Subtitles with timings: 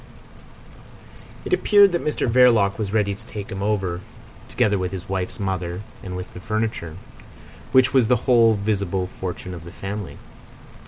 [1.45, 4.01] It appeared that Mr Verloc was ready to take him over
[4.49, 6.97] together with his wife's mother and with the furniture,
[7.71, 10.17] which was the whole visible fortune of the family.